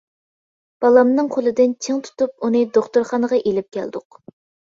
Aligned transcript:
بالامنىڭ 0.85 1.29
قولىدىن 1.35 1.75
چىڭ 1.89 1.99
تۇتۇپ 2.07 2.49
ئۇنى 2.49 2.63
دوختۇرخانىغا 2.79 3.41
ئىلىپ 3.45 3.71
كەلدۇق. 3.79 4.21